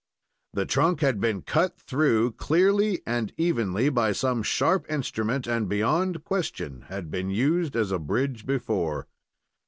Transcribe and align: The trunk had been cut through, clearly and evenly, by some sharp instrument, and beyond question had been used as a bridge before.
The 0.53 0.65
trunk 0.65 1.01
had 1.01 1.21
been 1.21 1.43
cut 1.43 1.79
through, 1.79 2.31
clearly 2.31 3.03
and 3.05 3.31
evenly, 3.37 3.89
by 3.89 4.13
some 4.13 4.41
sharp 4.41 4.89
instrument, 4.91 5.45
and 5.45 5.69
beyond 5.69 6.23
question 6.23 6.85
had 6.87 7.11
been 7.11 7.29
used 7.29 7.75
as 7.75 7.91
a 7.91 7.99
bridge 7.99 8.43
before. 8.47 9.05